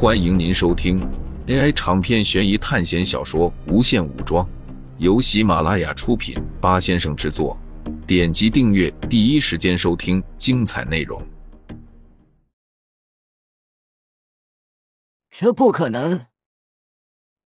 [0.00, 0.96] 欢迎您收听
[1.48, 4.46] AI 长篇悬疑探险小说《无限武装》，
[4.98, 7.58] 由喜马拉雅出品，八先生制作。
[8.06, 11.20] 点击订阅，第一时间收听精彩内容。
[15.30, 16.26] 这不可能！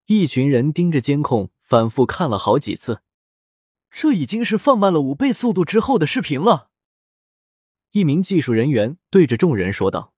[0.05, 3.00] 一群人盯着监控，反复看了好几次。
[3.91, 6.69] 这已经是放慢了五倍速度之后的视频了。
[7.93, 10.12] 一名技术人员对着众人说道：“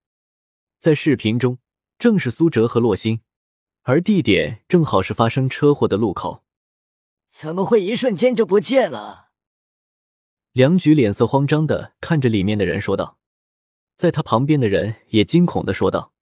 [0.80, 1.58] 在视频中。”
[2.04, 3.22] 正是苏哲和洛星，
[3.84, 6.44] 而地点正好是发生车祸的路口。
[7.32, 9.28] 怎么会一瞬间就不见了？
[10.52, 13.16] 梁局脸色慌张的看着里面的人说道，
[13.96, 16.12] 在他旁边的人也惊恐的说道：“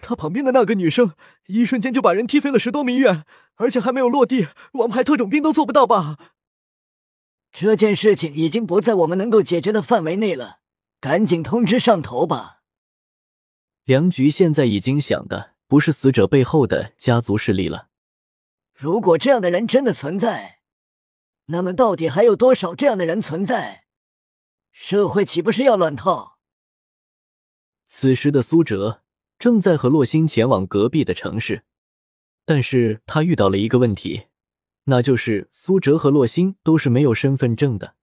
[0.00, 1.12] 他旁边的那个女生，
[1.48, 3.26] 一瞬间就把人踢飞了十多米远，
[3.56, 6.16] 而且还没有落地，王牌特种兵都做不到吧？”
[7.52, 10.60] 这件事情已经不在我们能够解决的范围内了，
[10.98, 12.59] 赶紧通知上头吧。
[13.90, 17.88] 梁局现在已经想的不是死者背后的家族势力了。
[18.72, 20.60] 如果这样的人真的存在，
[21.46, 23.86] 那么到底还有多少这样的人存在？
[24.70, 26.38] 社会岂不是要乱套？
[27.84, 29.02] 此时的苏哲
[29.40, 31.64] 正在和洛星前往隔壁的城市，
[32.44, 34.28] 但是他遇到了一个问题，
[34.84, 37.96] 那就是苏哲和洛星都是没有身份证的，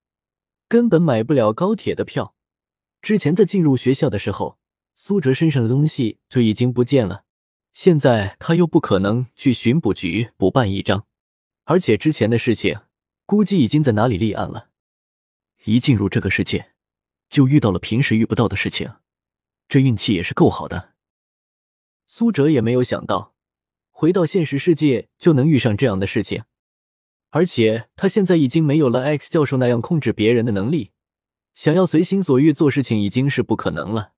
[0.68, 2.36] 根本买不了高铁的票。
[3.02, 4.60] 之前在进入学校的时候。
[5.00, 7.24] 苏哲身上的东西就已经不见了，
[7.72, 11.06] 现在他又不可能去巡捕局补办一张，
[11.66, 12.80] 而且之前的事情
[13.24, 14.70] 估计已经在哪里立案了。
[15.66, 16.72] 一进入这个世界，
[17.30, 18.96] 就遇到了平时遇不到的事情，
[19.68, 20.96] 这运气也是够好的。
[22.08, 23.36] 苏哲也没有想到，
[23.92, 26.44] 回到现实世界就能遇上这样的事情，
[27.30, 30.90] 而且他现在已经没有了 X 教授那样控制别人的能力，
[31.54, 34.14] 想要随心所欲做事情已经是不可能了。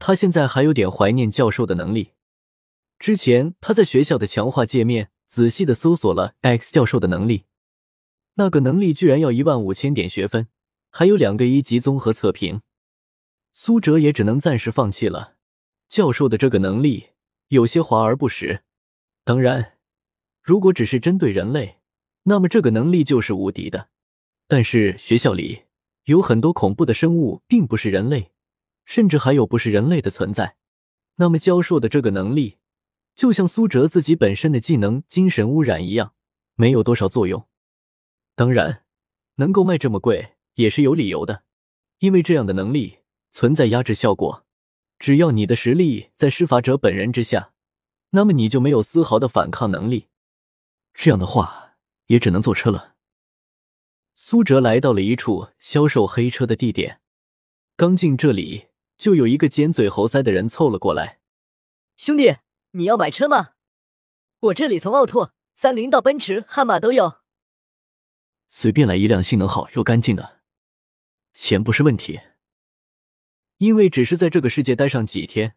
[0.00, 2.14] 他现在还有点怀念教授的能力。
[2.98, 7.44] 之前他在学校的强化界面仔细的搜索了 X 教授的能力，
[8.34, 10.48] 那个能力居然要一万五千点学分，
[10.90, 12.62] 还有两个一级综合测评。
[13.52, 15.34] 苏哲也只能暂时放弃了。
[15.88, 17.10] 教授的这个能力
[17.48, 18.62] 有些华而不实。
[19.24, 19.78] 当然，
[20.42, 21.80] 如果只是针对人类，
[22.22, 23.88] 那么这个能力就是无敌的。
[24.48, 25.64] 但是学校里
[26.04, 28.32] 有很多恐怖的生物，并不是人类。
[28.90, 30.56] 甚至还有不是人类的存在，
[31.14, 32.58] 那么教授的这个能力，
[33.14, 36.12] 就像苏哲自己本身的技能精神污染一样，
[36.56, 37.46] 没有多少作用。
[38.34, 38.82] 当然，
[39.36, 41.44] 能够卖这么贵也是有理由的，
[42.00, 42.98] 因为这样的能力
[43.30, 44.44] 存在压制效果，
[44.98, 47.52] 只要你的实力在施法者本人之下，
[48.10, 50.08] 那么你就没有丝毫的反抗能力。
[50.94, 51.76] 这样的话，
[52.06, 52.96] 也只能坐车了。
[54.16, 57.00] 苏哲来到了一处销售黑车的地点，
[57.76, 58.69] 刚进这里。
[59.00, 61.20] 就有一个尖嘴猴腮的人凑了过来，
[61.96, 62.36] 兄弟，
[62.72, 63.52] 你要买车吗？
[64.40, 67.22] 我这里从奥拓、三菱到奔驰、悍马都有，
[68.46, 70.42] 随便来一辆性能好又干净的，
[71.32, 72.20] 钱不是问题。
[73.56, 75.56] 因为只是在这个世界待上几天，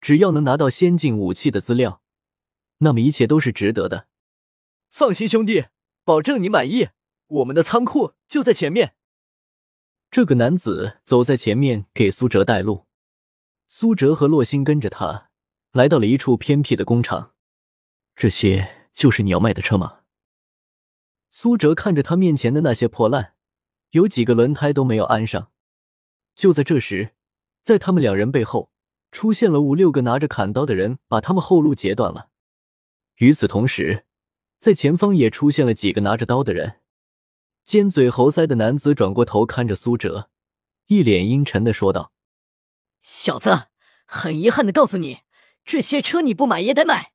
[0.00, 2.02] 只要能拿到先进武器的资料，
[2.78, 4.08] 那么一切都是值得的。
[4.90, 5.66] 放心，兄弟，
[6.02, 6.88] 保证你满意。
[7.28, 8.96] 我们的仓库就在前面。
[10.12, 12.84] 这个男子走在前面，给苏哲带路。
[13.66, 15.30] 苏哲和洛星跟着他，
[15.72, 17.32] 来到了一处偏僻的工厂。
[18.14, 20.00] 这些就是你要卖的车吗？
[21.30, 23.36] 苏哲看着他面前的那些破烂，
[23.92, 25.50] 有几个轮胎都没有安上。
[26.34, 27.14] 就在这时，
[27.62, 28.70] 在他们两人背后
[29.10, 32.28] 出现了五六个拿着砍刀的人，把他们后路截断了。
[33.16, 34.04] 与此同时，
[34.58, 36.81] 在前方也出现了几个拿着刀的人。
[37.64, 40.28] 尖嘴猴腮的男子转过头看着苏哲，
[40.86, 42.12] 一脸阴沉的说道
[43.00, 43.68] ：“小子，
[44.04, 45.20] 很遗憾的告诉你，
[45.64, 47.12] 这些车你不买也得买。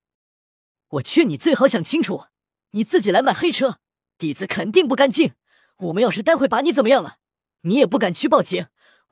[0.90, 2.26] 我劝你最好想清楚，
[2.72, 3.80] 你自己来买黑车，
[4.18, 5.34] 底子肯定不干净。
[5.78, 7.18] 我们要是待会把你怎么样了，
[7.62, 8.68] 你也不敢去报警。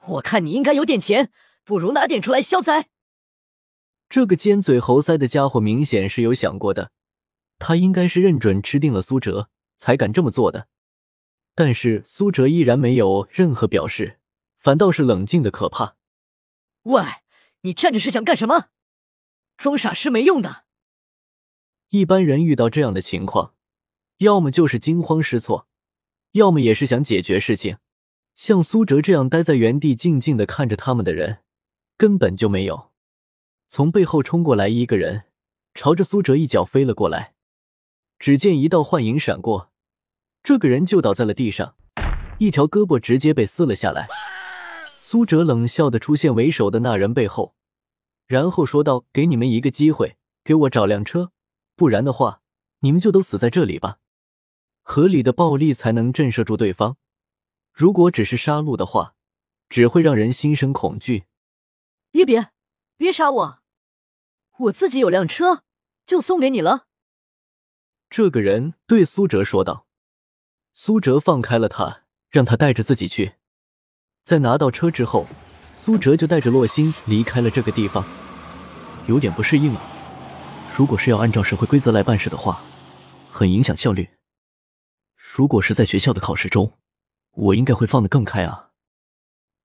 [0.07, 1.31] 我看你应该有点钱，
[1.63, 2.90] 不如拿点出来消灾。”
[4.07, 6.92] 这个尖嘴猴腮的家伙明显是有想过的，
[7.60, 10.68] 他应该是认准吃定了苏哲，才敢这么做的。
[11.56, 14.19] 但是苏哲依然没有任何表示，
[14.60, 15.96] 反倒是冷静的可怕。
[16.84, 17.02] 喂，
[17.62, 18.66] 你站着是想干什么？
[19.57, 20.66] 装傻是没用的。
[21.90, 23.56] 一般人遇到这样的情况，
[24.18, 25.68] 要么就是惊慌失措，
[26.34, 27.78] 要么也是想解决事情。
[28.36, 31.40] 像苏哲这样待在原地静静的看着他们的人，
[31.96, 32.92] 根本就没有。
[33.69, 35.24] 从背后冲过来一个人，
[35.74, 37.34] 朝着苏哲一脚飞了过来。
[38.19, 39.72] 只见一道幻影闪过。
[40.45, 41.75] 这个人就倒在了地上，
[42.38, 44.07] 一条胳膊直接被撕了下来。
[45.00, 47.56] 苏哲冷笑的出现为首的那人背后，
[48.27, 51.31] 然后说道：“给你们一个机会，给我找辆车，
[51.75, 52.42] 不然的话，
[52.81, 53.97] 你们就都死在这里吧。
[54.83, 56.98] 合理的暴力才能震慑住对方，
[57.74, 59.15] 如果只是杀戮的话，
[59.68, 61.24] 只会让人心生恐惧。”
[62.13, 62.51] 别别，
[62.98, 63.59] 别杀我！
[64.59, 65.63] 我自己有辆车，
[66.06, 66.86] 就送给你了。
[68.12, 69.85] 这个人对苏哲说道。
[70.77, 73.36] 苏哲放开了他，让他带着自己去。
[74.24, 75.25] 在拿到车之后，
[75.72, 78.06] 苏哲就带着洛星离开了这个地方。
[79.07, 79.81] 有点不适应啊，
[80.75, 82.62] 如果是要按照社会规则来办事的话，
[83.31, 84.10] 很影响效率。
[85.16, 86.77] 如果是在学校的考试中，
[87.31, 88.72] 我应该会放得更开啊，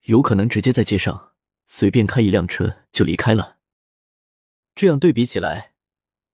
[0.02, 1.32] 有可能直接在街上
[1.66, 3.56] 随便开一辆车就离开了。
[4.76, 5.72] 这样对比起来，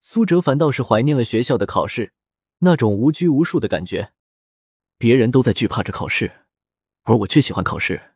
[0.01, 2.13] 苏哲反倒是怀念了学校的考试，
[2.59, 4.13] 那种无拘无束的感觉。
[4.97, 6.45] 别人都在惧怕着考试，
[7.03, 8.15] 而我却喜欢考试。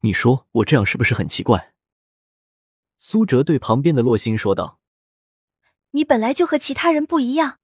[0.00, 1.74] 你说我这样是不是很奇怪？
[2.98, 4.80] 苏哲对旁边的洛星说道
[5.92, 7.58] ：“你本来就和其他人不一样，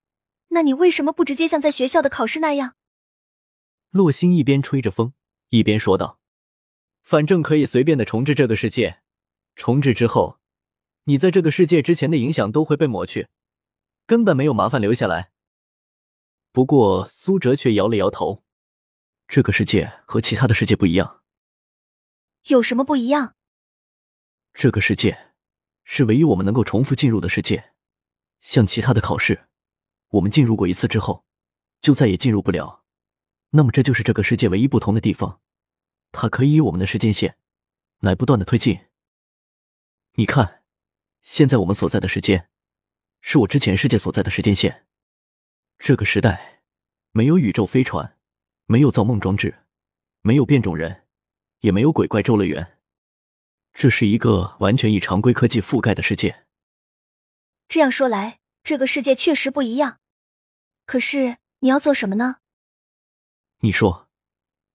[0.49, 2.77] 那你为什么不直接像在学校的考试那样？”
[3.91, 5.13] 洛星一边吹着风，
[5.51, 6.19] 一边说道
[7.03, 9.01] ：“反正可以随便的重置这个世界，
[9.55, 10.39] 重置之后，
[11.05, 13.29] 你在这个世界之前的影响都会被抹去，
[14.07, 15.31] 根本没有麻烦留下来。”
[16.53, 18.46] 不过苏哲却摇了摇头。
[19.29, 21.23] 这个世界和其他的世界不一样，
[22.49, 23.35] 有什么不一样？
[24.55, 25.35] 这个世界
[25.85, 27.73] 是唯一我们能够重复进入的世界，
[28.41, 29.49] 像其他的考试，
[30.11, 31.25] 我们进入过一次之后，
[31.81, 32.85] 就再也进入不了。
[33.51, 35.41] 那么这就是这个世界唯一不同的地方，
[36.13, 37.37] 它可以以我们的时间线
[37.99, 38.87] 来不断的推进。
[40.15, 40.63] 你看，
[41.21, 42.49] 现在我们所在的时间，
[43.21, 44.87] 是我之前世界所在的时间线。
[45.79, 46.63] 这个时代
[47.11, 48.16] 没有宇宙飞船。
[48.67, 49.63] 没有造梦装置，
[50.23, 51.05] 没有变种人，
[51.61, 52.79] 也没有鬼怪周乐园。
[53.73, 56.45] 这是一个完全以常规科技覆盖的世界。
[57.69, 60.01] 这样说来，这个世界确实不一样。
[60.85, 62.37] 可是你要做什么呢？
[63.61, 64.09] 你说，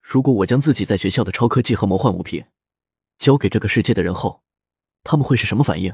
[0.01, 2.45] 如果我将自己在学校的超科技和魔幻物品
[3.17, 4.43] 交给这个世界的人后，
[5.03, 5.93] 他们会是什么反应？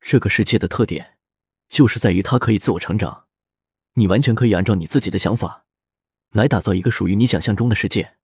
[0.00, 1.18] 这个世界的特点
[1.68, 3.26] 就是在于它可以自我成长，
[3.94, 5.61] 你完全可以按照你自己的想法。
[6.32, 8.16] 来打造一个属于你想象中的世界。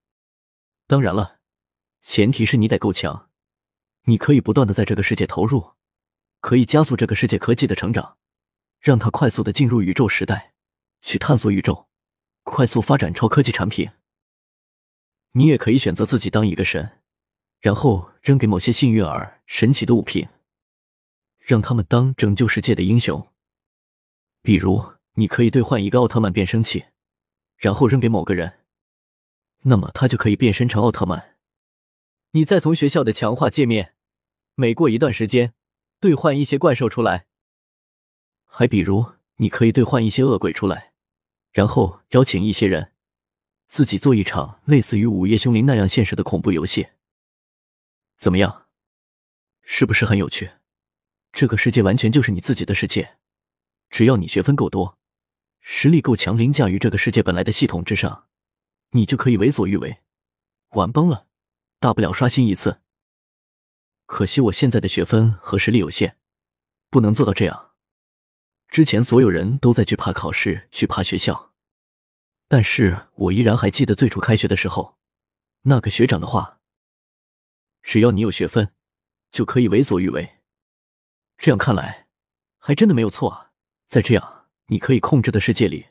[0.87, 1.39] 当然了，
[2.01, 3.29] 前提是你得够强。
[4.03, 5.73] 你可以不断的在这个世界投入，
[6.41, 8.17] 可以加速这个世界科技的成长，
[8.79, 10.53] 让它快速的进入宇宙时代，
[11.01, 11.87] 去探索宇宙，
[12.43, 13.91] 快速发展超科技产品。
[15.33, 17.01] 你也可以选择自己当一个神，
[17.59, 20.27] 然后扔给某些幸运儿神奇的物品，
[21.37, 23.27] 让他们当拯救世界的英雄。
[24.41, 26.85] 比如，你可以兑换一个奥特曼变声器。
[27.59, 28.59] 然后扔给某个人，
[29.63, 31.35] 那么他就可以变身成奥特曼。
[32.31, 33.95] 你再从学校的强化界面，
[34.55, 35.53] 每过一段时间
[35.99, 37.27] 兑换一些怪兽出来。
[38.45, 40.93] 还比如，你可以兑换一些恶鬼出来，
[41.51, 42.93] 然后邀请一些人，
[43.67, 46.87] 自己做一场类似于午夜凶铃那样现实的恐怖游戏。
[48.15, 48.67] 怎么样？
[49.61, 50.51] 是不是很有趣？
[51.33, 53.17] 这个世界完全就是你自己的世界，
[53.89, 54.98] 只要你学分够多。
[55.71, 58.27] 实力够强，凌驾于这个世界本来的系统之上，
[58.89, 59.99] 你就可以为所欲为。
[60.69, 61.27] 玩崩了，
[61.79, 62.81] 大不了刷新一次。
[64.07, 66.17] 可惜我现在的学分和实力有限，
[66.89, 67.73] 不能做到这样。
[68.67, 71.53] 之前所有人都在惧怕考试，惧怕学校，
[72.47, 74.97] 但是我依然还记得最初开学的时候，
[75.61, 76.59] 那个学长的话：
[77.83, 78.73] 只要你有学分，
[79.29, 80.39] 就可以为所欲为。
[81.37, 82.07] 这样看来，
[82.57, 83.51] 还真的没有错啊。
[83.85, 84.38] 再这样。
[84.71, 85.87] 你可以控制的世界里，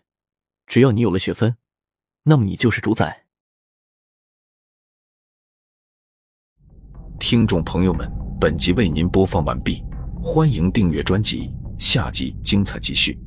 [0.65, 1.57] 只要你有了血分，
[2.23, 3.25] 那么你就是主宰。
[7.19, 8.09] 听众朋友们，
[8.41, 9.83] 本集为您播放完毕，
[10.23, 13.19] 欢迎订阅专辑，下集精彩继续。